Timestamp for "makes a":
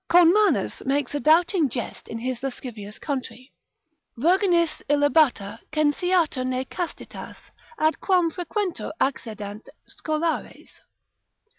0.83-1.19